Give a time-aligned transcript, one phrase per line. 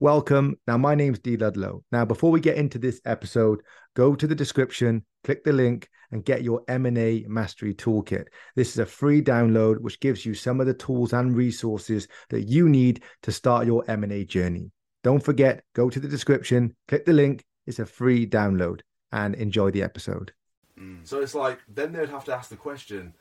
[0.00, 0.60] Welcome.
[0.68, 1.82] Now, my name's Dee Ludlow.
[1.90, 3.62] Now, before we get into this episode,
[3.94, 8.26] go to the description, click the link, and get your M&A Mastery Toolkit.
[8.54, 12.42] This is a free download which gives you some of the tools and resources that
[12.42, 14.70] you need to start your M&A journey.
[15.02, 17.44] Don't forget, go to the description, click the link.
[17.66, 20.32] It's a free download, and enjoy the episode.
[20.78, 21.00] Mm.
[21.02, 23.14] So it's like then they'd have to ask the question: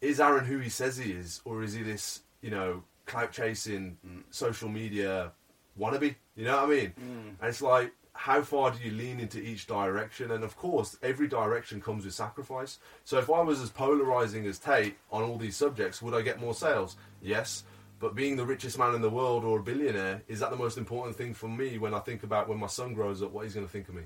[0.00, 3.98] Is Aaron who he says he is, or is he this you know clout chasing
[4.06, 4.22] mm.
[4.30, 5.32] social media
[5.78, 6.14] wannabe?
[6.36, 6.92] You know what I mean?
[7.00, 7.28] Mm.
[7.40, 10.30] And it's like how far do you lean into each direction?
[10.30, 12.78] And of course, every direction comes with sacrifice.
[13.04, 16.38] So if I was as polarizing as Tate on all these subjects, would I get
[16.38, 16.96] more sales?
[17.22, 17.64] Yes.
[17.98, 20.76] But being the richest man in the world or a billionaire, is that the most
[20.76, 23.54] important thing for me when I think about when my son grows up, what he's
[23.54, 24.02] going to think of me?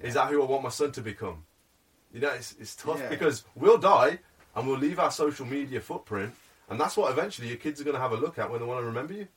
[0.00, 0.06] Yeah.
[0.06, 1.44] Is that who I want my son to become?
[2.12, 3.08] You know, it's, it's tough yeah.
[3.08, 4.20] because we'll die
[4.54, 6.32] and we'll leave our social media footprint,
[6.70, 8.66] and that's what eventually your kids are going to have a look at when they
[8.66, 9.28] want to remember you.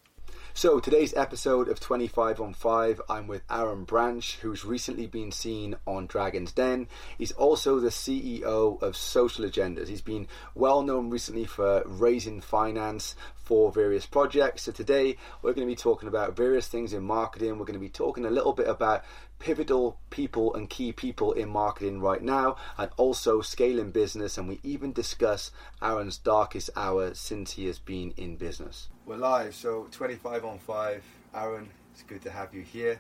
[0.54, 5.78] So, today's episode of 25 on 5, I'm with Aaron Branch, who's recently been seen
[5.88, 6.90] on Dragon's Den.
[7.18, 9.88] He's also the CEO of Social Agendas.
[9.88, 14.64] He's been well known recently for raising finance for various projects.
[14.64, 17.58] So, today we're going to be talking about various things in marketing.
[17.58, 19.06] We're going to be talking a little bit about
[19.40, 24.60] pivotal people and key people in marketing right now and also scaling business and we
[24.64, 25.50] even discuss
[25.82, 28.90] Aaron's darkest hour since he has been in business.
[29.04, 31.04] We're live, so 25 on 5.
[31.34, 33.00] Aaron, it's good to have you here.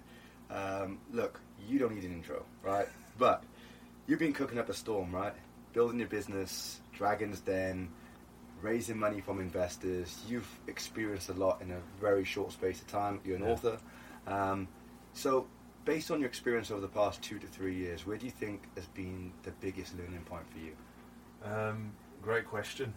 [0.50, 2.88] Um, look, you don't need an intro, right?
[3.20, 3.44] But
[4.08, 5.34] you've been cooking up a storm, right?
[5.74, 7.90] Building your business, Dragon's Den,
[8.64, 10.20] raising money from investors.
[10.28, 13.22] You've experienced a lot in a very short space of time.
[13.24, 13.50] You're an yeah.
[13.52, 13.78] author.
[14.26, 14.68] Um,
[15.14, 15.46] so
[15.86, 18.64] based on your experience over the past two to three years, where do you think
[18.76, 20.76] has been the biggest learning point for you?
[21.46, 21.92] Um,
[22.24, 22.92] great question.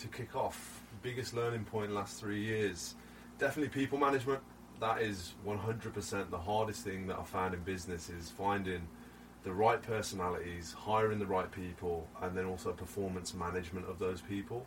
[0.00, 2.96] To kick off, biggest learning point last three years,
[3.38, 4.40] definitely people management.
[4.80, 8.88] That is 100% the hardest thing that I found in business is finding
[9.44, 14.66] the right personalities, hiring the right people, and then also performance management of those people.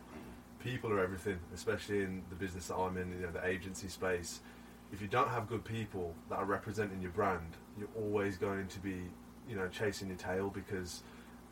[0.64, 4.40] People are everything, especially in the business that I'm in, you know, the agency space
[4.92, 8.80] if you don't have good people that are representing your brand, you're always going to
[8.80, 9.02] be,
[9.48, 11.02] you know, chasing your tail because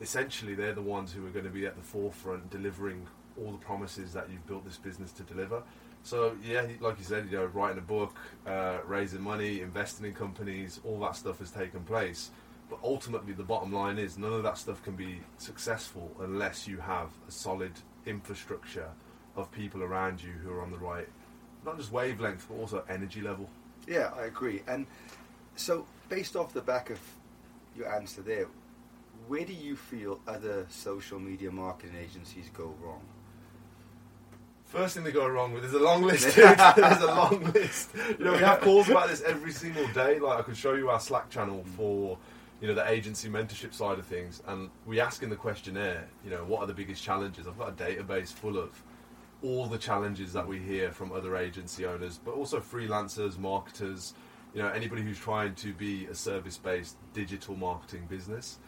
[0.00, 3.06] essentially they're the ones who are going to be at the forefront delivering
[3.38, 5.62] all the promises that you've built this business to deliver.
[6.02, 8.16] So yeah, like you said, you know, writing a book,
[8.46, 12.30] uh, raising money, investing in companies, all that stuff has taken place.
[12.70, 16.76] But ultimately, the bottom line is none of that stuff can be successful unless you
[16.78, 17.72] have a solid
[18.04, 18.88] infrastructure
[19.36, 21.08] of people around you who are on the right
[21.64, 23.48] not just wavelength, but also energy level.
[23.86, 24.62] Yeah, I agree.
[24.66, 24.86] And
[25.56, 27.00] so, based off the back of
[27.76, 28.46] your answer there,
[29.26, 33.02] where do you feel other social media marketing agencies go wrong?
[34.68, 36.36] First thing they go wrong with is a long list.
[36.36, 37.88] There's a long list.
[38.18, 40.18] You know, we have calls about this every single day.
[40.18, 41.68] Like I could show you our Slack channel mm.
[41.74, 42.18] for,
[42.60, 46.30] you know, the agency mentorship side of things, and we ask in the questionnaire, you
[46.30, 47.48] know, what are the biggest challenges?
[47.48, 48.82] I've got a database full of
[49.42, 54.12] all the challenges that we hear from other agency owners, but also freelancers, marketers,
[54.52, 58.58] you know, anybody who's trying to be a service-based digital marketing business.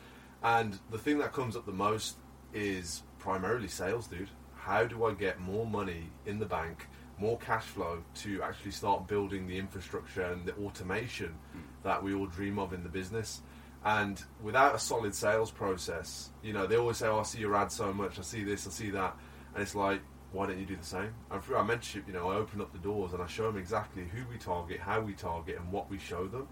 [0.42, 2.16] And the thing that comes up the most
[2.54, 4.30] is primarily sales, dude.
[4.60, 6.86] How do I get more money in the bank,
[7.18, 11.34] more cash flow to actually start building the infrastructure and the automation
[11.82, 13.40] that we all dream of in the business?
[13.84, 17.56] And without a solid sales process, you know, they always say, oh, I see your
[17.56, 19.16] ad so much, I see this, I see that.
[19.54, 21.14] And it's like, why don't you do the same?
[21.30, 23.56] And through our mentorship, you know, I open up the doors and I show them
[23.56, 26.46] exactly who we target, how we target, and what we show them.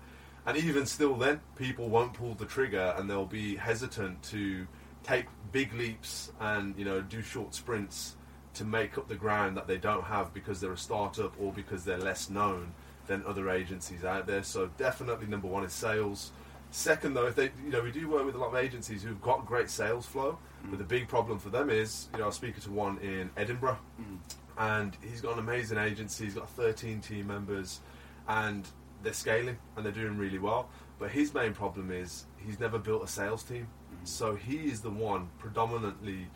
[0.46, 4.66] And even still, then people won't pull the trigger and they'll be hesitant to
[5.08, 8.16] take big leaps and you know do short sprints
[8.54, 11.84] to make up the ground that they don't have because they're a startup or because
[11.84, 12.72] they're less known
[13.06, 14.42] than other agencies out there.
[14.42, 16.32] So definitely number one is sales.
[16.70, 19.20] Second, though, if they, you know, we do work with a lot of agencies who've
[19.22, 20.70] got great sales flow, mm.
[20.70, 23.30] but the big problem for them is, you know, I was speaking to one in
[23.38, 24.18] Edinburgh, mm.
[24.58, 26.24] and he's got an amazing agency.
[26.24, 27.80] He's got 13 team members,
[28.28, 28.68] and
[29.02, 30.68] they're scaling and they're doing really well.
[30.98, 33.68] But his main problem is he's never built a sales team.
[34.04, 36.26] So he is the one predominantly,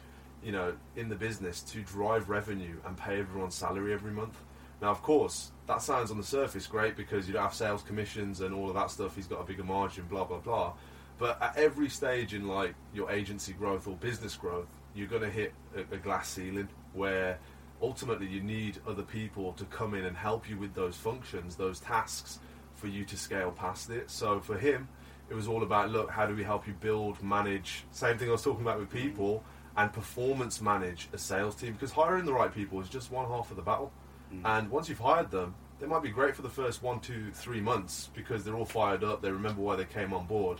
[0.43, 4.37] you know, in the business to drive revenue and pay everyone's salary every month.
[4.81, 8.41] Now, of course, that sounds on the surface great because you don't have sales commissions
[8.41, 9.14] and all of that stuff.
[9.14, 10.73] He's got a bigger margin, blah blah blah.
[11.19, 15.31] But at every stage in like your agency growth or business growth, you're going to
[15.31, 17.38] hit a, a glass ceiling where
[17.81, 21.81] ultimately you need other people to come in and help you with those functions, those
[21.81, 22.41] tasks,
[22.75, 24.11] for you to scale past it.
[24.11, 24.88] So for him,
[25.32, 27.84] it was all about look, how do we help you build, manage?
[27.90, 29.43] Same thing I was talking about with people
[29.79, 33.50] and performance manage a sales team because hiring the right people is just one half
[33.50, 33.90] of the battle.
[34.31, 34.43] Mm.
[34.44, 37.62] And once you've hired them, they might be great for the first one, two, three
[37.62, 39.23] months because they're all fired up.
[39.23, 40.58] They remember why they came on board,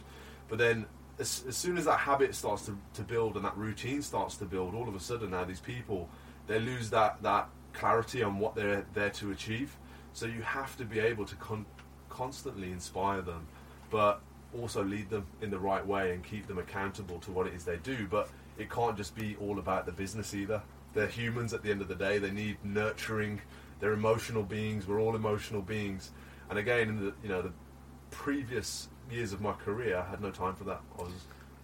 [0.49, 0.87] but then
[1.19, 4.47] as, as soon as that habit starts to, to build and that routine starts to
[4.47, 6.09] build, all of a sudden now these people
[6.47, 9.77] they lose that that clarity on what they're there to achieve.
[10.15, 11.67] So you have to be able to con-
[12.09, 13.47] constantly inspire them,
[13.91, 14.23] but
[14.61, 17.65] also lead them in the right way and keep them accountable to what it is
[17.65, 18.07] they do.
[18.11, 18.29] But
[18.59, 20.63] it can't just be all about the business either.
[20.95, 22.19] They're humans at the end of the day.
[22.19, 23.41] They need nurturing.
[23.81, 24.87] They're emotional beings.
[24.87, 26.13] We're all emotional beings.
[26.51, 27.53] And again, in the you know the
[28.11, 30.81] previous years of my career, I had no time for that.
[30.99, 31.13] I was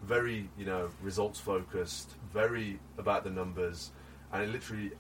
[0.03, 3.91] very you know results focused, very about the numbers,
[4.33, 4.93] and it literally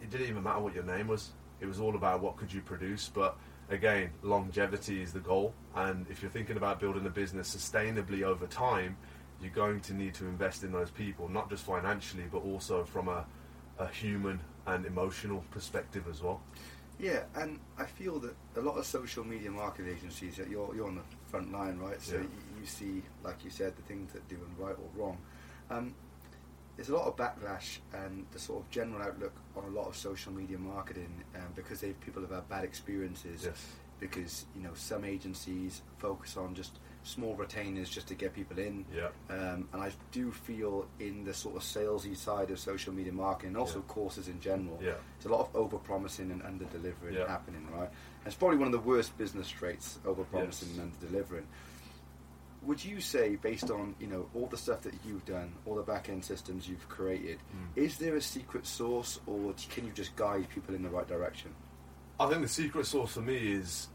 [0.00, 1.30] it didn't even matter what your name was.
[1.60, 3.10] It was all about what could you produce.
[3.12, 3.36] But
[3.70, 5.54] again, longevity is the goal.
[5.74, 8.96] And if you're thinking about building a business sustainably over time,
[9.40, 13.08] you're going to need to invest in those people, not just financially, but also from
[13.08, 13.24] a,
[13.78, 16.40] a human and emotional perspective as well.
[16.98, 20.94] Yeah, and I feel that a lot of social media marketing agencies, you're, you're on
[20.94, 22.00] the front line, right?
[22.00, 22.22] So Yeah.
[22.22, 22.28] you,
[22.60, 25.18] you see, like you said, the things that doing right or wrong.
[25.70, 25.94] Um,
[26.76, 29.96] there's a lot of backlash and the sort of general outlook on a lot of
[29.96, 33.42] social media marketing um, because they people have had bad experiences.
[33.44, 33.66] Yes.
[34.00, 38.84] Because you know some agencies focus on just small retainers just to get people in.
[38.94, 39.08] Yeah.
[39.30, 43.50] Um, and I do feel in the sort of salesy side of social media marketing,
[43.50, 43.84] and also Yeah.
[43.88, 44.94] courses in general, Yeah.
[45.18, 47.28] there's a lot of over promising and under delivering Yeah.
[47.28, 47.88] happening, right?
[47.88, 50.78] And it's probably one of the worst business traits, over promising Yes.
[50.78, 51.46] and under delivering.
[52.66, 55.82] Would you say, based on you know all the stuff that you've done, all the
[55.82, 57.76] back end systems you've created, Mm.
[57.76, 61.54] is there a secret sauce, or can you just guide people in the right direction?
[62.18, 63.88] I think the secret sauce for me is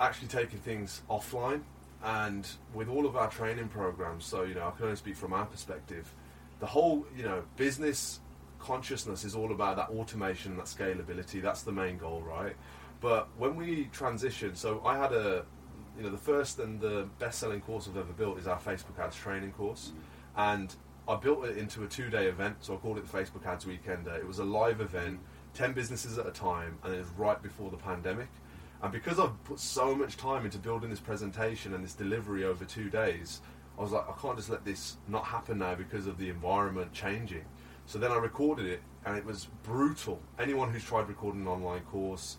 [0.00, 1.62] actually taking things offline
[2.04, 5.32] and with all of our training programs, so you know, I can only speak from
[5.32, 6.12] our perspective,
[6.60, 8.20] the whole, you know, business
[8.58, 11.42] consciousness is all about that automation and that scalability.
[11.42, 12.54] That's the main goal, right?
[13.00, 15.44] But when we transition, so I had a
[15.96, 18.98] you know, the first and the best selling course I've ever built is our Facebook
[18.98, 19.92] ads training course.
[20.36, 20.74] And
[21.06, 23.66] I built it into a two day event, so I called it the Facebook Ads
[23.66, 24.16] Weekender.
[24.16, 25.20] It was a live event,
[25.52, 28.28] 10 businesses at a time, and it was right before the pandemic.
[28.82, 32.64] And because I've put so much time into building this presentation and this delivery over
[32.64, 33.42] two days,
[33.78, 36.92] I was like, I can't just let this not happen now because of the environment
[36.92, 37.44] changing.
[37.86, 40.20] So then I recorded it, and it was brutal.
[40.38, 42.38] Anyone who's tried recording an online course,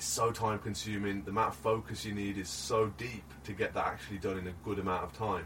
[0.00, 1.22] it's so time consuming.
[1.24, 4.46] The amount of focus you need is so deep to get that actually done in
[4.46, 5.44] a good amount of time.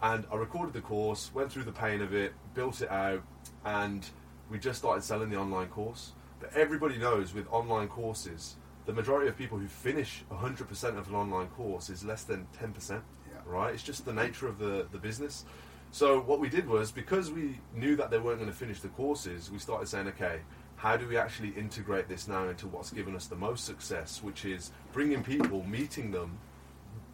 [0.00, 3.24] And I recorded the course, went through the pain of it, built it out,
[3.64, 4.08] and
[4.48, 6.12] we just started selling the online course.
[6.38, 8.54] But everybody knows with online courses,
[8.86, 12.90] the majority of people who finish 100% of an online course is less than 10%.
[12.90, 13.00] Yeah.
[13.46, 13.74] Right?
[13.74, 15.44] It's just the nature of the, the business.
[15.90, 18.90] So what we did was because we knew that they weren't going to finish the
[18.90, 20.38] courses, we started saying, okay,
[20.78, 24.44] how do we actually integrate this now into what's given us the most success, which
[24.44, 26.38] is bringing people, meeting them,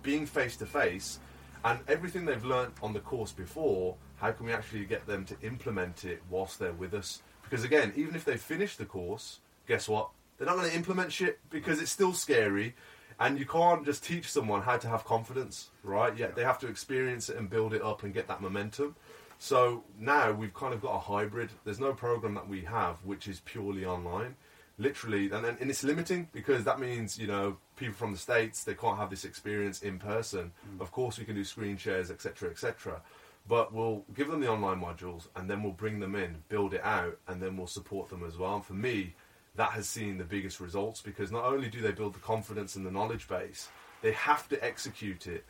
[0.02, 1.18] being face to face,
[1.64, 5.34] and everything they've learnt on the course before, how can we actually get them to
[5.40, 7.22] implement it whilst they're with us?
[7.42, 10.10] Because again, even if they finish the course, guess what?
[10.36, 12.74] They're not going to implement shit because it's still scary,
[13.18, 16.14] and you can't just teach someone how to have confidence, right?
[16.14, 18.94] Yeah, they have to experience it and build it up and get that momentum.
[19.38, 21.50] So now we've kind of got a hybrid.
[21.64, 24.36] There's no program that we have which is purely online,
[24.78, 28.64] literally, and then and it's limiting because that means you know people from the states
[28.64, 30.52] they can't have this experience in person.
[30.76, 30.80] Mm.
[30.80, 33.02] Of course, we can do screen shares, etc., etc.
[33.46, 36.82] But we'll give them the online modules and then we'll bring them in, build it
[36.82, 38.54] out, and then we'll support them as well.
[38.54, 39.14] And for me,
[39.56, 42.86] that has seen the biggest results because not only do they build the confidence and
[42.86, 43.68] the knowledge base,
[44.00, 45.44] they have to execute it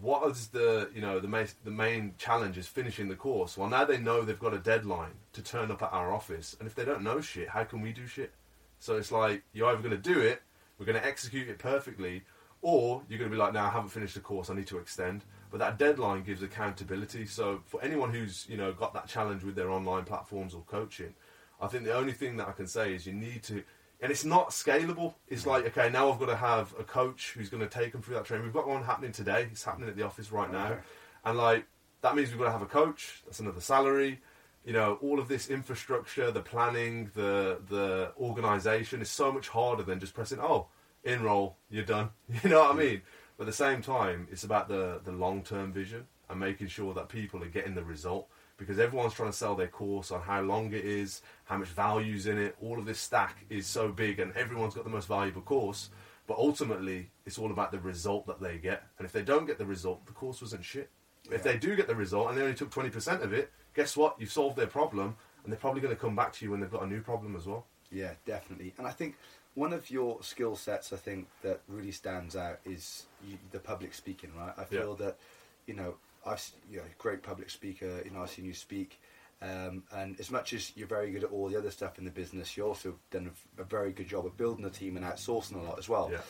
[0.00, 3.56] what is the you know the main the main challenge is finishing the course.
[3.56, 6.66] Well, now they know they've got a deadline to turn up at our office, and
[6.66, 8.32] if they don't know shit, how can we do shit?
[8.78, 10.42] So it's like you're either going to do it,
[10.78, 12.24] we're going to execute it perfectly,
[12.60, 14.78] or you're going to be like, no, I haven't finished the course, I need to
[14.78, 15.24] extend.
[15.50, 17.26] But that deadline gives accountability.
[17.26, 21.14] So for anyone who's you know got that challenge with their online platforms or coaching,
[21.60, 23.62] I think the only thing that I can say is you need to
[24.00, 25.14] and it's not scalable.
[25.28, 28.02] It's like, okay, now I've got to have a coach who's going to take them
[28.02, 28.44] through that training.
[28.44, 29.48] We've got one happening today.
[29.50, 30.66] It's happening at the office right now.
[30.66, 30.80] Okay.
[31.24, 31.66] And like,
[32.02, 33.22] that means we've got to have a coach.
[33.24, 34.20] That's another salary.
[34.64, 39.82] You know, all of this infrastructure, the planning, the the organization is so much harder
[39.82, 40.68] than just pressing, oh,
[41.04, 42.10] enroll, you're done.
[42.42, 43.02] You know what I mean?
[43.36, 46.94] But at the same time, it's about the, the long term vision and making sure
[46.94, 48.28] that people are getting the result
[48.64, 52.26] because everyone's trying to sell their course on how long it is, how much value's
[52.26, 52.56] in it.
[52.60, 55.90] All of this stack is so big, and everyone's got the most valuable course.
[56.26, 58.84] But ultimately, it's all about the result that they get.
[58.98, 60.90] And if they don't get the result, the course wasn't shit.
[61.30, 64.16] If they do get the result and they only took 20% of it, guess what?
[64.18, 66.70] You've solved their problem, and they're probably going to come back to you when they've
[66.70, 67.66] got a new problem as well.
[67.90, 68.74] Yeah, definitely.
[68.78, 69.16] And I think
[69.54, 73.94] one of your skill sets, I think, that really stands out is you, the public
[73.94, 74.30] speaking.
[74.36, 74.52] Right?
[74.56, 75.18] I feel that
[75.66, 75.94] you know
[76.24, 78.02] I've s- you know great public speaker.
[78.04, 79.00] You know I've seen you speak.
[79.42, 82.10] Um, and as much as you're very good at all the other stuff in the
[82.10, 85.56] business, you also done a, a very good job of building a team and outsourcing
[85.56, 86.08] a lot as well.
[86.10, 86.20] Yeah.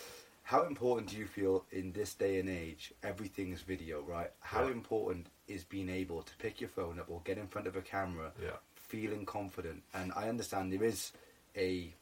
[0.43, 2.93] How important do you feel in this day and age?
[3.05, 4.31] Everything is video, right?
[4.41, 4.73] How Yeah.
[4.73, 7.83] important is being able to pick your phone up or get in front of a
[7.83, 8.57] camera, Yeah.
[8.75, 9.85] feeling confident?
[9.95, 11.13] And I understand there is
[11.57, 11.95] a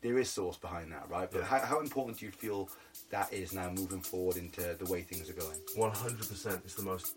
[0.00, 1.30] there is source behind that, right?
[1.30, 1.46] But Yeah.
[1.46, 2.68] how, how important do you feel
[3.10, 5.58] that is now moving forward into the way things are going?
[5.74, 7.14] One hundred percent is the most.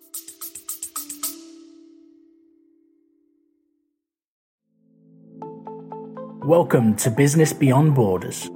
[6.44, 8.50] Welcome to Business Beyond Borders,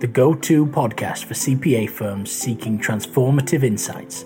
[0.00, 4.24] the go to podcast for CPA firms seeking transformative insights.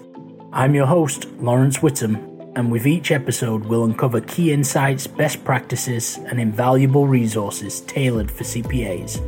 [0.52, 6.18] I'm your host, Lawrence Whittam, and with each episode, we'll uncover key insights, best practices,
[6.26, 9.20] and invaluable resources tailored for CPAs.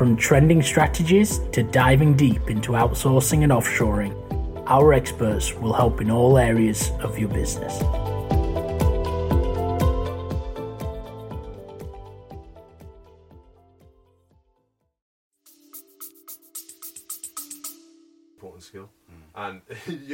[0.00, 4.14] From trending strategies to diving deep into outsourcing and offshoring,
[4.66, 7.82] our experts will help in all areas of your business.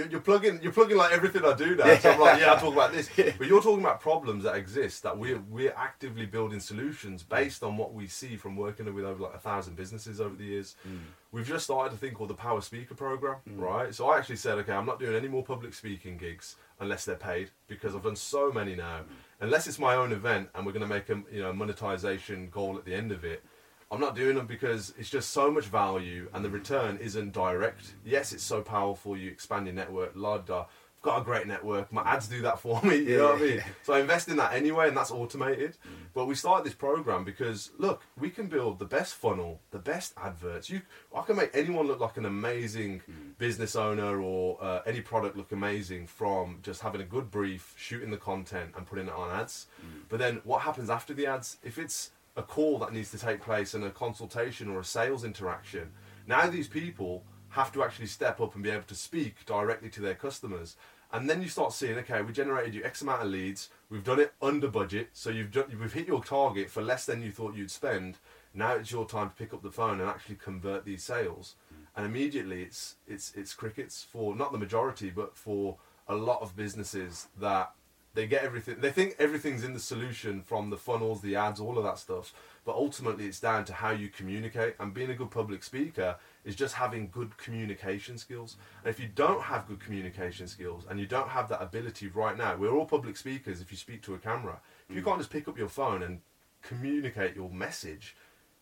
[0.07, 1.97] You're, you're plugging, you're plugging like everything I do now.
[1.97, 5.03] So I'm like, yeah, I talk about this, but you're talking about problems that exist
[5.03, 9.25] that we're we're actively building solutions based on what we see from working with over
[9.25, 10.77] like a thousand businesses over the years.
[10.83, 10.97] Hmm.
[11.33, 13.95] We've just started a thing called the Power Speaker Program, right?
[13.95, 17.17] So I actually said, okay, I'm not doing any more public speaking gigs unless they're
[17.17, 19.01] paid because I've done so many now.
[19.41, 22.79] Unless it's my own event and we're going to make a you know monetization goal
[22.79, 23.45] at the end of it.
[23.91, 27.95] I'm not doing them because it's just so much value and the return isn't direct.
[28.05, 29.17] Yes, it's so powerful.
[29.17, 30.65] You expand your network, la da.
[30.99, 31.93] I've got a great network.
[31.93, 32.97] My ads do that for me.
[32.97, 33.65] You know what I mean?
[33.85, 35.73] So I invest in that anyway, and that's automated.
[35.73, 36.07] Mm.
[36.15, 40.15] But we started this program because look, we can build the best funnel, the best
[40.17, 40.69] adverts.
[40.69, 40.83] You,
[41.15, 43.39] I can make anyone look like an amazing mm.
[43.39, 48.11] business owner or uh, any product look amazing from just having a good brief, shooting
[48.11, 49.67] the content, and putting it on ads.
[49.81, 50.03] Mm.
[50.09, 51.59] But then what happens after the ads?
[51.63, 55.25] If it's a call that needs to take place and a consultation or a sales
[55.25, 55.91] interaction.
[56.27, 60.01] Now these people have to actually step up and be able to speak directly to
[60.01, 60.77] their customers.
[61.13, 63.71] And then you start seeing, okay, we generated you X amount of leads.
[63.89, 67.23] We've done it under budget, so you've done, we've hit your target for less than
[67.23, 68.19] you thought you'd spend.
[68.53, 71.55] Now it's your time to pick up the phone and actually convert these sales.
[71.95, 75.79] And immediately, it's it's it's crickets for not the majority, but for
[76.09, 77.73] a lot of businesses that
[78.17, 81.79] they get everything they think everything's in the solution from the funnels the ads all
[81.79, 82.33] of that stuff
[82.67, 86.57] but ultimately it's down to how you communicate and being a good public speaker is
[86.57, 88.57] just having good communication skills.
[88.83, 92.37] And if you don't have good communication skills and you don't have that ability right
[92.37, 94.61] now we're all public speakers if you speak to a camera.
[94.91, 95.05] If you mm.
[95.05, 96.21] can't just pick up your phone and
[96.61, 98.17] communicate your message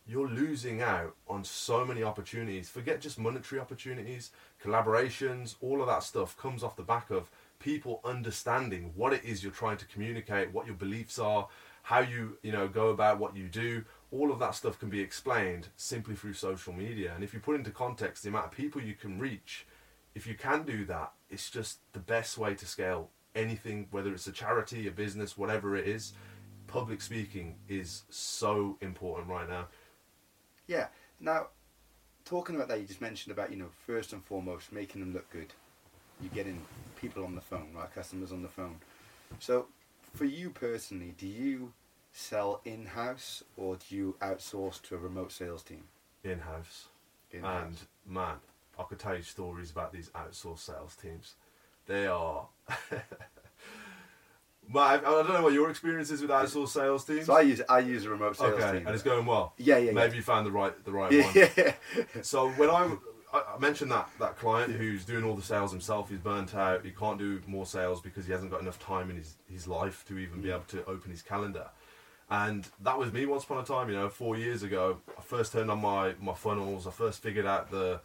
[0.07, 2.69] you're losing out on so many opportunities.
[2.69, 4.33] Forget just monetary opportunities
[4.63, 7.31] collaborations all of that stuff comes off the back of
[7.65, 11.49] people understanding what it is you're trying to communicate, what your beliefs are,
[11.83, 13.83] how you you know go about what you do.
[14.13, 17.13] All of that stuff can be explained simply through social media.
[17.15, 19.67] And if you put into context the amount of people you can reach,
[20.15, 24.27] if you can do that, it's just the best way to scale anything, whether it's
[24.27, 26.13] a charity, a business, whatever it is.
[26.67, 29.69] Public speaking is so important right now.
[30.67, 30.89] Yeah.
[31.19, 31.49] Now,
[32.27, 35.29] talking about that, you just mentioned about you know first and foremost making them look
[35.31, 35.53] good.
[36.21, 36.61] You're getting
[37.05, 37.93] people on the phone, right?
[37.95, 38.77] Customers on the phone.
[39.39, 39.67] So,
[40.15, 41.73] for you personally, do you
[42.13, 45.85] sell in house or do you outsource to a remote sales team?
[46.23, 46.87] In house.
[47.31, 47.67] In-house.
[47.67, 48.37] And man,
[48.79, 51.35] I could tell you stories about these outsourced sales teams.
[51.87, 52.47] They are.
[54.73, 57.27] but I, I don't know what your experience is with outsourced sales teams.
[57.27, 58.87] So I use I use a remote sales okay, team.
[58.87, 59.53] and it's going well.
[59.59, 59.93] Yeah, yeah, yeah.
[59.93, 61.53] Maybe you found the right the right yeah, one.
[61.57, 62.23] yeah.
[62.23, 62.97] So when I,
[63.55, 66.85] I mentioned that that client who's doing all the sales himself, he's burnt out.
[66.85, 70.05] He can't do more sales because he hasn't got enough time in his his life
[70.09, 70.55] to even be mm.
[70.55, 71.69] able to open his calendar.
[72.31, 73.89] And that was me once upon a time.
[73.89, 76.87] You know, four years ago, I first turned on my my funnels.
[76.87, 78.01] I first figured out the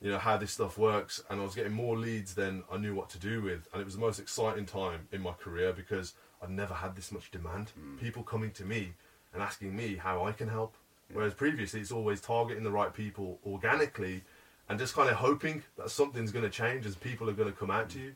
[0.00, 1.22] you know how this stuff works.
[1.28, 3.68] And i was getting more leads than i knew what to do with.
[3.72, 7.10] And it was the most exciting time in my career because i'd never had this
[7.12, 7.72] much demand.
[7.78, 7.98] Mm.
[8.00, 8.94] People coming to me
[9.32, 10.76] and asking me how i can help.
[11.12, 14.24] Whereas previously it's always targeting the right people organically
[14.68, 17.58] and just kind of hoping that something's going to change as people are going to
[17.58, 18.14] come out to you.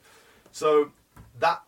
[0.53, 0.91] So
[1.41, 1.63] that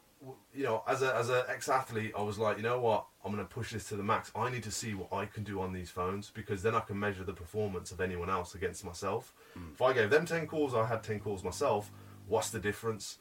[0.55, 3.07] you know as a as an ex-athlete i was like you know what?
[3.25, 4.31] I'm going to push this to the max.
[4.35, 6.99] I need to see what i can do on these phones because then i can
[6.99, 9.33] measure the performance of anyone else against myself.
[9.59, 9.73] Mm.
[9.73, 11.91] If i gave them 10 calls i had 10 calls myself.
[12.27, 13.19] What's the difference?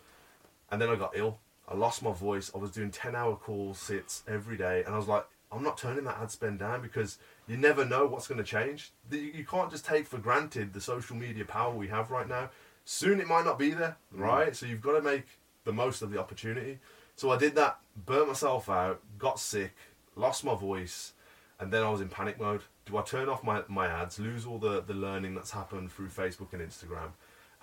[0.72, 1.39] And then i got ill.
[1.68, 2.51] I lost my voice.
[2.54, 5.78] I was doing 10 hour call sits every day and i was like i'm not
[5.78, 7.18] turning that ad spend down because
[7.50, 8.91] you never know what's going to change.
[9.12, 12.51] You can't just take for granted the social media power we have right now.
[12.86, 14.22] Soon it might not be there, mm.
[14.22, 14.56] right?
[14.56, 15.25] So you've got to make
[15.63, 16.77] the most of the opportunity.
[17.15, 19.75] So I did that, burnt myself out, got sick,
[20.15, 21.13] lost my voice,
[21.60, 22.62] and then I was in panic mode.
[22.86, 26.10] Do I turn off my, my ads, lose all the, the learning that's happened through
[26.10, 27.12] Facebook and Instagram,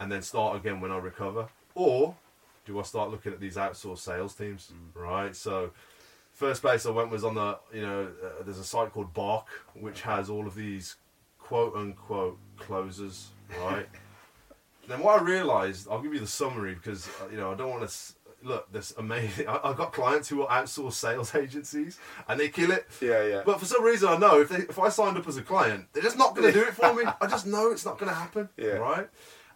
[0.00, 1.47] and then start again when I recover?
[1.76, 2.16] Or
[2.64, 5.00] do I start looking at these outsourced sales teams, mm.
[5.00, 5.35] right?
[5.35, 5.71] So
[6.37, 9.47] first place I went was on the, you know, uh, there's a site called Bark,
[9.75, 10.97] which has all of these
[11.38, 13.28] quote unquote closers,
[13.61, 13.88] right?
[14.88, 17.71] then what I realised, I'll give you the summary because uh, you know I don't
[17.71, 18.71] want to s- look.
[18.71, 19.49] This amazing.
[19.52, 22.87] I, I've got clients who are outsourced sales agencies and they kill it.
[23.00, 23.43] Yeah, yeah.
[23.45, 25.87] But for some reason, I know if they, if I signed up as a client,
[25.93, 27.05] they're just not going to do it for me.
[27.21, 28.49] I just know it's not going to happen.
[28.57, 28.75] Yeah.
[28.75, 29.09] Right.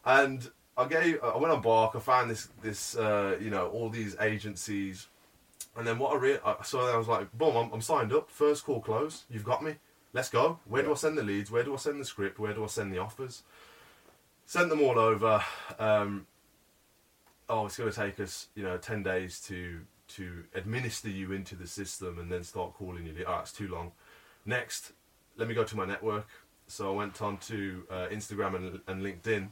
[0.05, 1.23] And I gave.
[1.23, 1.95] I went on Bark.
[1.95, 5.09] I found this this uh, you know all these agencies,
[5.77, 8.13] and then what I re- I- so then I was like, boom, I'm, I'm signed
[8.13, 8.31] up.
[8.31, 9.25] First call close.
[9.31, 9.77] You've got me.
[10.13, 10.59] Let's go.
[10.67, 11.51] Where do I send the leads?
[11.51, 12.39] Where do I send the script?
[12.39, 13.43] Where do I send the offers?
[14.45, 15.45] Sent them all over.
[15.79, 16.27] Um,
[17.49, 19.81] oh, it's going to take us, you know, ten days to
[20.17, 23.25] to administer you into the system and then start calling you.
[23.29, 23.93] Oh, it's too long.
[24.45, 24.93] Next,
[25.37, 26.27] let me go to my network.
[26.67, 29.51] So I went on to uh, Instagram and, and LinkedIn.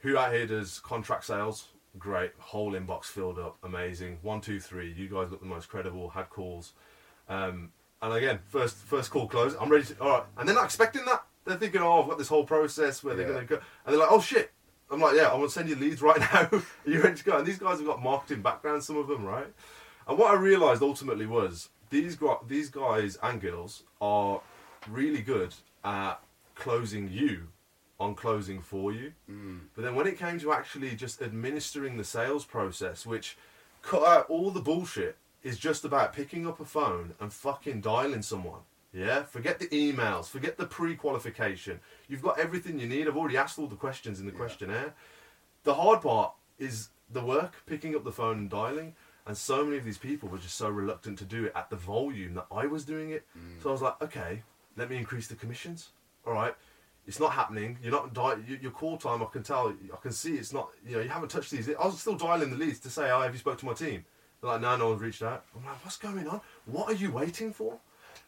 [0.00, 1.68] Who out here does contract sales?
[1.98, 4.18] Great, whole inbox filled up, amazing.
[4.22, 4.92] One, two, three.
[4.92, 6.10] You guys look the most credible.
[6.10, 6.72] Had calls,
[7.28, 7.70] um,
[8.02, 9.56] and again, first first call closed.
[9.60, 10.00] I'm ready to.
[10.00, 11.24] All right, and they're not expecting that.
[11.44, 13.32] They're thinking, oh, I've got this whole process where they're Yeah.
[13.34, 14.52] going to go, and they're like, oh shit.
[14.90, 16.48] I'm like, yeah, I want to send you leads right now.
[16.50, 17.36] Are you ready to go?
[17.38, 19.46] And these guys have got marketing backgrounds, some of them, right?
[20.06, 22.16] And what I realised ultimately was these
[22.46, 24.40] these guys and girls are
[24.88, 25.54] really good
[25.84, 26.20] at
[26.54, 27.48] closing you
[28.00, 29.12] on closing for you.
[29.30, 29.60] Mm.
[29.74, 33.36] But then when it came to actually just administering the sales process, which
[33.82, 38.22] cut out all the bullshit, is just about picking up a phone and fucking dialing
[38.22, 38.60] someone.
[38.92, 41.80] Yeah, forget the emails, forget the pre-qualification.
[42.08, 43.06] You've got everything you need.
[43.06, 44.94] I've already asked all the questions in the questionnaire.
[45.64, 48.94] The hard part is the work, picking up the phone and dialing.
[49.26, 51.76] And so many of these people were just so reluctant to do it at the
[51.76, 53.26] volume that I was doing it.
[53.36, 53.62] Mm.
[53.62, 54.42] So I was like, okay,
[54.76, 55.90] let me increase the commissions.
[56.26, 56.54] All right,
[57.08, 57.78] it's not happening.
[57.82, 59.22] You're not di- you- your call time.
[59.22, 59.70] I can tell.
[59.92, 60.68] I can see it's not.
[60.86, 61.68] You know, you haven't touched these.
[61.68, 64.04] I was still dialing the leads to say, "Oh, have you spoke to my team?"
[64.40, 66.40] They're like, "No, no one's reached out." I'm like, "What's going on?
[66.66, 67.80] What are you waiting for?"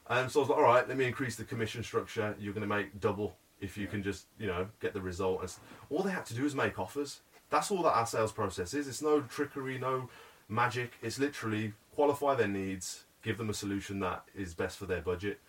[0.09, 2.35] And so I was like, "All right, let me increase the commission structure.
[2.41, 5.53] You're going to make double if you can just, you know, get the result." And
[5.91, 7.21] all they had to do is make offers.
[7.51, 8.89] That's all that our sales process is.
[8.89, 10.09] It's no trickery, no
[10.49, 10.93] magic.
[11.03, 15.41] It's literally qualify their needs, give them a solution that is best for their budget,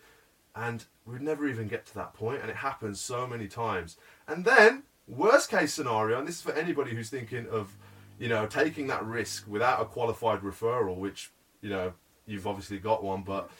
[0.54, 3.96] and we'd never even get to that point and it happens so many times.
[4.28, 7.76] And then worst case scenario and this is for anybody who's thinking of
[8.18, 11.92] you know taking that risk without a qualified referral which you know
[12.24, 13.50] you've obviously got one but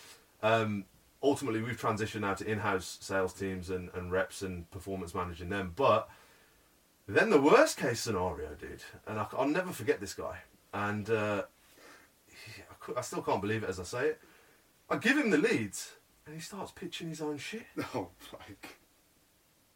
[0.43, 0.85] um,
[1.23, 5.73] ultimately we've transitioned now to in-house sales teams and, and reps and performance managing them.
[5.75, 6.09] But
[7.07, 10.39] then the worst case scenario dude and I, will never forget this guy.
[10.75, 11.43] And uh,
[12.89, 14.21] I, I still can't believe it as i say it.
[14.91, 15.93] I give him the leads
[16.27, 17.65] and he starts pitching his own shit.
[17.95, 18.79] Oh, like,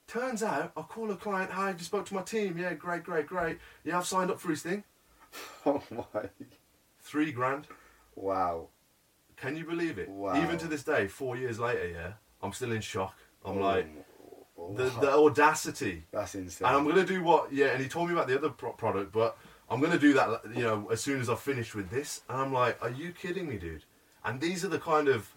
[0.06, 2.56] Turns out, I call a client, hi, just spoke to my team.
[2.58, 3.58] Yeah, great, great, great.
[3.84, 4.84] Yeah, I've signed up for his thing.
[5.66, 6.28] oh my,
[7.00, 7.66] Three grand.
[8.14, 8.68] wow.
[9.36, 10.08] Can you believe it?
[10.08, 10.40] Wow.
[10.42, 13.14] Even to this day, four years later, yeah, I'm still in shock.
[13.44, 13.88] I'm Oh, like,
[14.58, 16.04] oh, the, the audacity.
[16.12, 16.66] that's insane.
[16.68, 18.72] And I'm going to do what, yeah, and he told me about the other pro-
[18.72, 19.36] product, but
[19.68, 22.22] I'm going to do that, you know, as soon as I've finished with this.
[22.30, 23.84] And I'm like, are you kidding me, dude?
[24.24, 25.28] And these are the kind of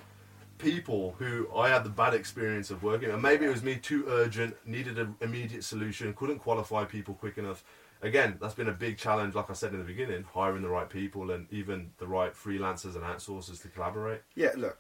[0.60, 3.10] people who I had the bad experience of working.
[3.10, 7.40] And maybe it was me too urgent, needed an immediate solution, couldn't qualify people quick
[7.40, 7.64] enough.
[8.02, 10.90] Again, that's been a big challenge, like I said in the beginning, hiring the right
[10.90, 14.22] people and even the right freelancers and outsourcers to collaborate.
[14.36, 14.78] Yeah, look,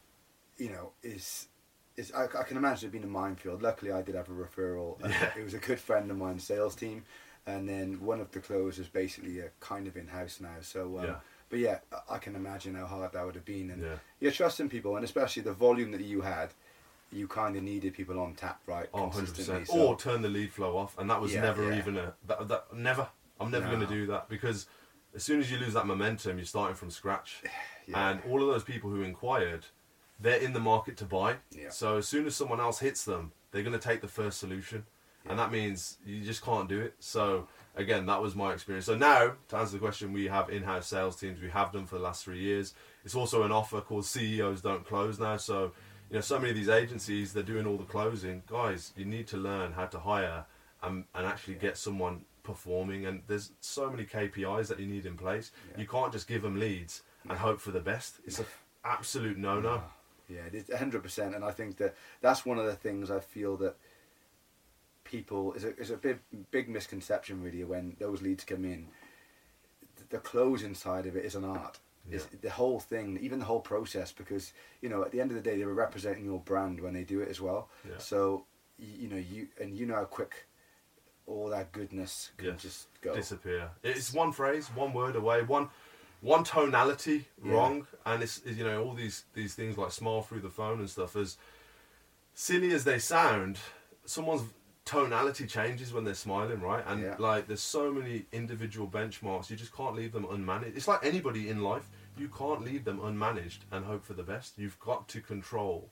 [0.58, 1.48] you know, is
[1.98, 3.62] is I, I can imagine it being a minefield.
[3.62, 5.00] Luckily, I did have a referral.
[5.02, 5.32] Yeah.
[5.38, 7.04] It was a good friend of mine's sales team,
[7.46, 10.56] and then one of the closers basically a kind of in house now.
[10.62, 11.16] So, um, Yeah.
[11.50, 13.96] But yeah, I- can imagine how hard that would have been, and Yeah.
[14.20, 16.54] you're trusting people, and especially the volume that you had,
[17.12, 18.88] you kind of needed people on tap, right?
[18.94, 19.12] Oh, 100%.
[19.48, 19.82] consistently.
[19.82, 20.98] Or turn the lead flow off.
[20.98, 21.78] And that was Yeah, never yeah.
[21.80, 22.14] even a.
[22.28, 23.10] That, that, never.
[23.40, 23.76] I'm never No.
[23.76, 24.68] going to do that because
[25.16, 27.42] as soon as you lose that momentum, you're starting from scratch.
[27.92, 29.66] And all of those people who inquired,
[30.20, 31.38] they're in the market to buy.
[31.50, 31.70] Yeah.
[31.72, 34.86] So as soon as someone else hits them, they're going to take the first solution.
[35.28, 36.94] And that means you just can't do it.
[37.00, 37.48] So
[37.80, 38.86] again, that was my experience.
[38.86, 41.42] So now, to answer the question, we have in-house sales teams.
[41.42, 42.74] We have them for the last three years.
[43.06, 45.38] It's also an offer called CEOs Don't Close now.
[45.38, 45.72] So
[46.10, 48.44] you know, so many of these agencies they're doing all the closing.
[48.48, 50.46] Guys, you need to learn how to hire
[50.84, 53.06] and, and actually get someone performing.
[53.06, 55.52] And there's so many KPIs that you need in place.
[55.72, 55.82] Yeah.
[55.82, 58.16] You can't just give them leads and hope for the best.
[58.26, 58.46] It's an
[58.84, 59.82] absolute no-no.
[60.28, 63.76] Yeah, hundred percent, and I think that that's one of the things I feel that
[65.10, 66.20] people is a is a big
[66.52, 68.88] big misconception really when those leads come in.
[70.10, 71.80] The closing side of it is an art.
[72.12, 72.40] It's Yeah.
[72.42, 75.42] the whole thing, even the whole process, because you know at the end of the
[75.50, 77.70] day they were representing your brand when they do it as well.
[77.88, 77.98] Yeah.
[77.98, 78.46] So
[78.80, 80.46] y- you know you and you know how quick
[81.28, 82.62] all that goodness can Yes.
[82.62, 83.14] just go.
[83.16, 83.72] disappear.
[83.84, 85.70] It's one phrase, one word away, one
[86.22, 87.54] one tonality Yeah.
[87.54, 90.90] wrong, and it's you know all these these things like smile through the phone and
[90.90, 91.16] stuff.
[91.16, 91.38] As
[92.34, 93.58] silly as they sound,
[94.06, 94.44] someone's
[94.90, 96.84] tonality changes when they're smiling, right?
[96.88, 97.16] And Yeah.
[97.20, 100.76] like there's so many individual benchmarks, you just can't leave them unmanaged.
[100.76, 104.58] It's like anybody in life, you can't leave them unmanaged and hope for the best.
[104.58, 105.92] You've got to control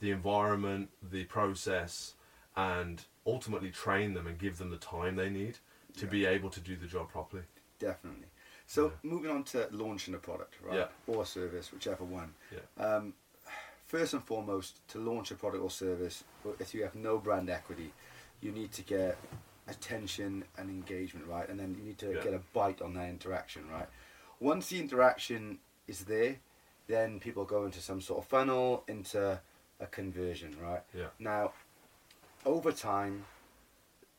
[0.00, 2.14] the environment, the process,
[2.56, 5.58] and ultimately train them and give them the time they need
[5.98, 6.10] to Yeah.
[6.10, 7.42] be able to do the job properly.
[7.78, 8.28] Definitely.
[8.66, 8.92] So Yeah.
[9.02, 10.88] moving on to launching a product, right?
[11.06, 12.34] Or a service, whichever one.
[12.50, 12.60] Yeah.
[12.82, 13.14] Um,
[13.84, 16.24] first and foremost, to launch a product or service,
[16.58, 17.92] if you have no brand equity,
[18.40, 19.18] you need to get
[19.66, 21.48] attention and engagement, right?
[21.48, 22.22] And then you need to Yeah.
[22.22, 23.88] get a bite on that interaction, right?
[24.40, 26.40] Once the interaction is there,
[26.86, 29.40] then people go into some sort of funnel, into
[29.80, 30.82] a conversion, right?
[30.94, 31.08] Yeah.
[31.18, 31.52] Now,
[32.46, 33.26] over time,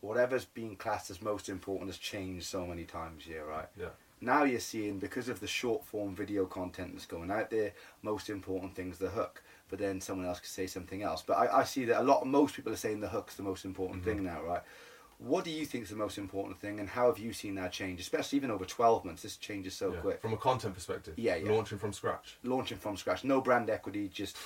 [0.01, 3.67] whatever's being classed as most important has changed so many times here, right?
[3.75, 3.89] Yeah.
[4.21, 8.29] Now you're seeing because of the short form video content that's going out there, most
[8.29, 9.41] important thing's the hook.
[9.69, 11.23] But then someone else could say something else.
[11.25, 13.65] But I, I see that a lot most people are saying the hook's the most
[13.65, 14.25] important thing mm-hmm.
[14.25, 14.61] now, right?
[15.19, 17.73] What do you think is the most important thing, and how have you seen that
[17.73, 17.99] change?
[17.99, 19.99] Especially even over twelve months, this changes so Yeah.
[19.99, 20.21] quick.
[20.21, 21.51] From a content perspective, Yeah, yeah.
[21.51, 22.37] launching from scratch.
[22.43, 24.37] Launching from scratch, no brand equity, just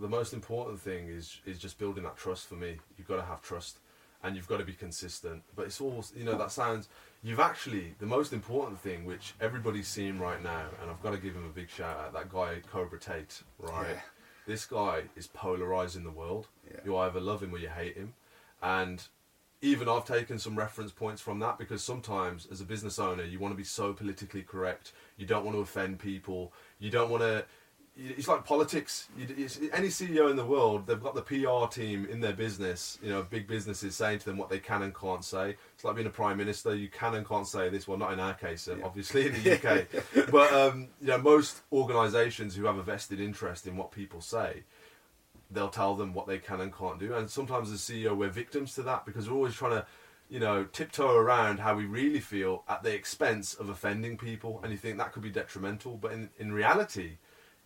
[0.00, 2.78] The most important thing is is just building that trust for me.
[2.96, 3.78] You've got to have trust,
[4.22, 5.42] and you've got to be consistent.
[5.56, 6.38] But it's all you know.
[6.38, 6.88] That sounds.
[7.22, 11.18] You've actually the most important thing, which everybody's seeing right now, and I've got to
[11.18, 12.12] give him a big shout out.
[12.12, 13.96] That guy Cobra Tate, right?
[13.96, 14.00] Yeah.
[14.50, 16.48] This guy is polarizing the world.
[16.68, 16.80] Yeah.
[16.84, 18.14] You either love him or you hate him,
[18.60, 19.00] and
[19.62, 23.38] even I've taken some reference points from that because sometimes, as a business owner, you
[23.38, 24.90] want to be so politically correct.
[25.16, 26.52] You don't want to offend people.
[26.80, 27.44] You don't want to.
[28.02, 29.08] It's like politics.
[29.18, 32.98] It's, any CEO in the world, they've got the PR team in their business.
[33.02, 35.56] You know, big businesses saying to them what they can and can't say.
[35.74, 36.74] It's like being a prime minister.
[36.74, 37.86] You can and can't say this.
[37.86, 38.84] Well, not in our case, uh, Yeah.
[38.86, 39.86] obviously in the UK.
[40.30, 44.62] but um, you know, most organisations who have a vested interest in what people say,
[45.50, 47.14] they'll tell them what they can and can't do.
[47.14, 49.86] And sometimes as CEO, we're victims to that because we're always trying to,
[50.30, 54.60] you know, tiptoe around how we really feel at the expense of offending people.
[54.62, 55.96] And you think that could be detrimental.
[55.96, 57.18] But in, in reality,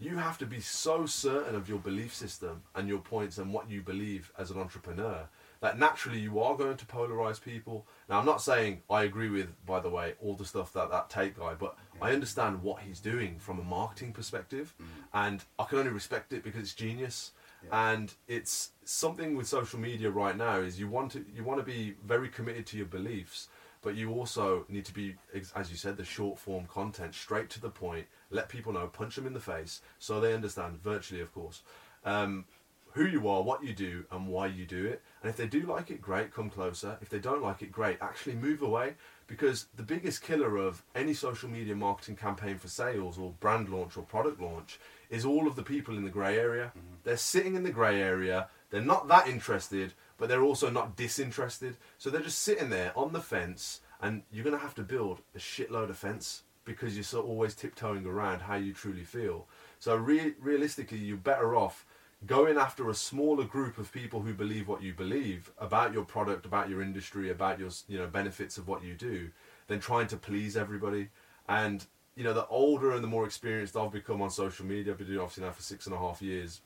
[0.05, 3.71] you have to be so certain of your belief system and your points and what
[3.71, 5.29] you believe as an entrepreneur
[5.61, 7.87] that naturally you are going to polarize people.
[8.11, 11.09] Now, I'm not saying I agree with, by the way, all the stuff that that
[11.09, 14.85] Tate guy, but I understand what he's doing from a marketing perspective, mm.
[15.15, 17.33] and I can only respect it because it's genius.
[17.73, 21.65] And it's something with social media right now is you want to you want to
[21.65, 23.49] be very committed to your beliefs,
[23.85, 25.15] but you also need to be,
[25.55, 28.07] as you said, the short form content, straight to the point.
[28.31, 31.63] Let people know, punch them in the face, so they understand virtually, of course.
[32.05, 32.47] Um,
[32.93, 35.03] who you are, what you do, and why you do it.
[35.21, 36.97] And if they do like it, great, come closer.
[37.03, 38.95] If they don't like it, great, actually move away.
[39.27, 43.97] Because the biggest killer of any social media marketing campaign for sales or brand launch
[43.97, 44.79] or product launch
[45.11, 46.73] is all of the people in the grey area.
[47.03, 51.77] They're sitting in the grey area, they're not that interested, but they're also not disinterested.
[51.99, 55.21] So they're just sitting there on the fence, and you're going to have to build
[55.35, 59.47] a shitload of fence because you're so always tiptoeing around how you truly feel.
[59.79, 61.85] So re- realistically, you're better off
[62.27, 66.47] going after a smaller group of people who believe what you believe about your product,
[66.47, 69.31] about your industry, about your you know benefits of what you do,
[69.67, 71.09] than trying to please everybody.
[71.49, 71.85] And
[72.17, 75.09] you know, the older and the more experienced I've become on social media, I've been
[75.09, 76.61] doing it obviously now for six and a half years,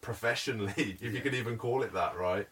[0.00, 2.48] professionally, if you could even call it that, right?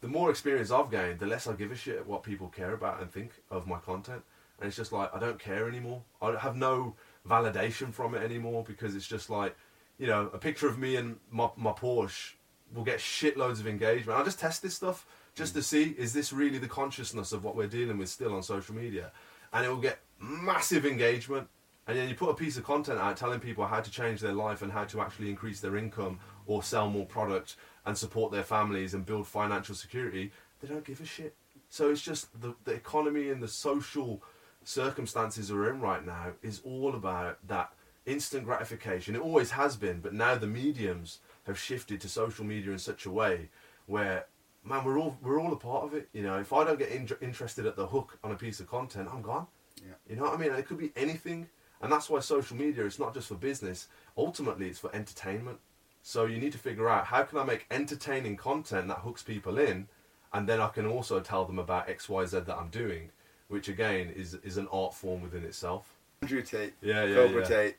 [0.00, 3.00] The more experience I've gained, the less I give a shit what people care about
[3.00, 4.22] and think of my content.
[4.58, 6.02] And it's just like I don't care anymore.
[6.20, 6.94] I have no
[7.28, 9.56] validation from it anymore because it's just like,
[9.98, 12.34] you know, a picture of me and my, my Porsche
[12.74, 14.18] will get shitloads of engagement.
[14.18, 17.56] I just test this stuff just to see is this really the consciousness of what
[17.56, 19.12] we're dealing with still on social media,
[19.52, 21.48] and it will get massive engagement.
[21.86, 24.32] And then you put a piece of content out telling people how to change their
[24.32, 28.42] life and how to actually increase their income or sell more product and support their
[28.42, 30.32] families and build financial security.
[30.60, 31.34] They don't give a shit.
[31.68, 34.22] So it's just the, the economy and the social
[34.64, 37.72] circumstances we're in right now is all about that
[38.04, 39.14] instant gratification.
[39.14, 43.06] It always has been, but now the mediums have shifted to social media in such
[43.06, 43.48] a way
[43.86, 44.26] where,
[44.64, 46.08] man, we're all we're all a part of it.
[46.12, 48.68] You know, if I don't get in- interested at the hook on a piece of
[48.68, 49.46] content, I'm gone.
[49.76, 49.94] Yeah.
[50.08, 50.52] You know what I mean?
[50.52, 51.48] It could be anything,
[51.82, 53.88] and that's why social media is not just for business.
[54.16, 55.58] Ultimately, it's for entertainment.
[56.02, 59.58] So you need to figure out how can I make entertaining content that hooks people
[59.58, 59.88] in,
[60.32, 63.10] and then I can also tell them about X, Y, Z that I'm doing,
[63.48, 65.92] which again is is an art form within itself.
[66.22, 67.48] Andrew Tate, Yeah, yeah, Cobra yeah.
[67.48, 67.76] Tate,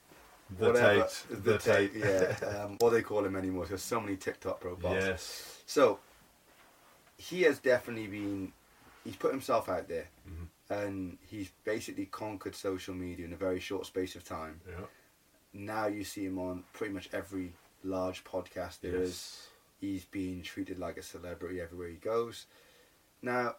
[0.59, 1.01] The whatever.
[1.03, 2.03] Tate, the, the Tate, Tate.
[2.41, 2.49] yeah.
[2.65, 3.65] Um, what they call him anymore?
[3.65, 5.03] There's so many TikTok profiles.
[5.03, 5.61] Yes.
[5.65, 5.99] So
[7.17, 8.51] he has definitely been.
[9.03, 10.43] He's put himself out there, Mm-hmm.
[10.69, 14.59] And he's basically conquered social media in a very short space of time.
[14.67, 14.85] Yeah.
[15.53, 17.53] Now you see him on pretty much every
[17.83, 19.09] large podcast there is.
[19.09, 19.47] Yes.
[19.79, 22.47] He's being treated like a celebrity everywhere he goes.
[23.21, 23.55] Now,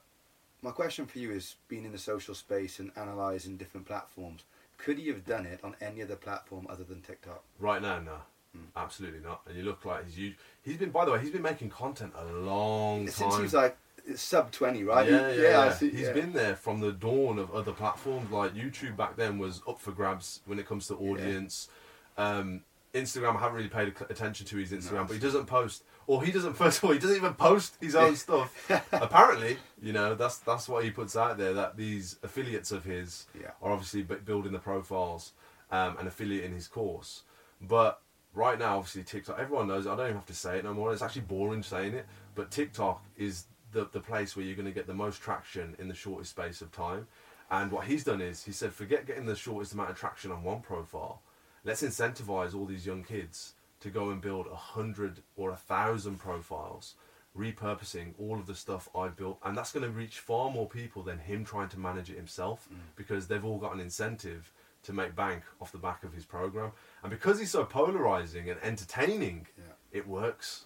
[0.62, 4.42] my question for you is: being in the social space and analysing different platforms,
[4.76, 7.42] could he have done it on any other platform other than TikTok?
[7.58, 8.16] Right now, no.
[8.52, 8.64] Hmm.
[8.76, 9.42] Absolutely not.
[9.46, 10.90] And you look like he's u- he's been.
[10.90, 13.12] By the way, he's been making content a long time.
[13.12, 13.76] Since he was like
[14.16, 15.08] sub twenty, right?
[15.10, 15.60] Yeah, yeah, yeah.
[15.60, 16.12] I see, He's yeah.
[16.12, 18.30] been there from the dawn of other platforms.
[18.30, 21.68] Like YouTube back then was up for grabs when it comes to audience.
[22.16, 22.62] Um,
[22.94, 25.04] Instagram, I haven't really paid attention to his Instagram, No.
[25.04, 26.54] but he doesn't post, or he doesn't.
[26.56, 28.70] First of all, he doesn't even post his own stuff.
[28.92, 31.52] Apparently, you know, that's that's what he puts out there.
[31.52, 33.50] That these affiliates of his Yeah.
[33.62, 35.32] are obviously building the profiles
[35.70, 37.22] um, and affiliating his course.
[37.60, 38.00] But
[38.34, 39.38] right now, obviously, TikTok.
[39.38, 39.84] Everyone knows.
[39.84, 39.90] it.
[39.90, 40.92] I don't even have to say it no more.
[40.92, 42.06] It's actually boring saying it.
[42.34, 45.88] But TikTok is the the place where you're going to get the most traction in
[45.88, 47.06] the shortest space of time.
[47.50, 50.42] And what he's done is he said, forget getting the shortest amount of traction on
[50.42, 51.22] one profile.
[51.64, 56.18] Let's incentivize all these young kids to go and build a hundred or a thousand
[56.18, 56.94] profiles,
[57.36, 61.02] repurposing all of the stuff I've built, and that's going to reach far more people
[61.02, 62.76] than him trying to manage it himself, mm.
[62.96, 64.52] because they've all got an incentive
[64.82, 68.58] to make bank off the back of his program, and because he's so polarizing and
[68.62, 69.64] entertaining, Yeah.
[69.92, 70.64] it works.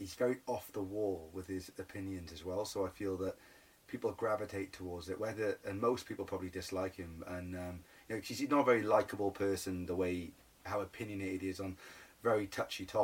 [0.00, 2.64] He's very off the wall with his opinions as well.
[2.64, 3.36] So I feel that
[3.86, 5.20] people gravitate towards it.
[5.20, 8.82] Whether and most people probably dislike him, and um, you know, he's not a very
[8.82, 9.86] likable person.
[9.86, 10.30] The way
[10.64, 11.76] how opinionated he is on
[12.22, 12.98] very touchy topics.